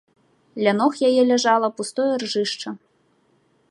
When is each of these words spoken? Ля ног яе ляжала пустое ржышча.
Ля 0.63 0.73
ног 0.79 0.93
яе 1.07 1.21
ляжала 1.31 1.69
пустое 1.77 2.13
ржышча. 2.21 2.69